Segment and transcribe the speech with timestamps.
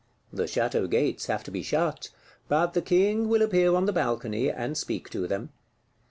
[0.33, 2.09] The Château gates have to be shut;
[2.47, 5.49] but the King will appear on the balcony, and speak to them.